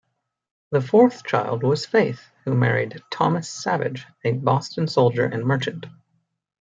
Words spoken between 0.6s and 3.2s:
The fourth child was Faith, who married